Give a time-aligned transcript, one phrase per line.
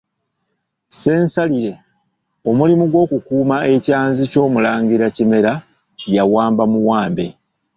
[0.89, 1.73] Ssensalire
[2.49, 5.53] omulimu gw’okukuuma ekyanzi ky’omulangira Kimera
[6.15, 7.27] yawamba muwambe.